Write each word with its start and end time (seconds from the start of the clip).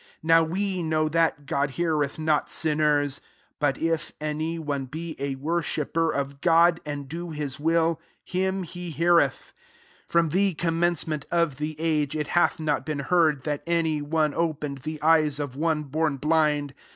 31 0.25 0.47
[JVbw] 0.49 0.77
^® 0.77 0.83
know 0.85 1.09
that 1.09 1.45
God 1.45 1.69
hear 1.77 2.03
eth 2.03 2.17
not 2.17 2.49
sinners: 2.49 3.21
but 3.59 3.77
if 3.77 4.13
any 4.19 4.57
one 4.57 4.87
L>e 4.91 5.15
a 5.19 5.35
worshipper 5.35 6.11
of 6.11 6.41
God, 6.41 6.79
and 6.87 7.07
do 7.07 7.27
liis 7.27 7.59
will, 7.59 8.01
him 8.23 8.63
he 8.63 8.89
heareth. 8.89 9.53
32 10.07 10.17
Rrom 10.17 10.31
the 10.31 10.53
commencement 10.55 11.25
of 11.29 11.57
the 11.57 11.79
age, 11.79 12.15
it 12.15 12.29
hath 12.29 12.59
not 12.59 12.83
been 12.83 12.97
heard 12.97 13.43
that 13.43 13.61
any 13.67 14.01
one 14.01 14.33
opened 14.33 14.79
the 14.79 14.99
eyes 15.03 15.39
of 15.39 15.55
one 15.55 15.83
bom 15.83 16.17
blind. 16.17 16.73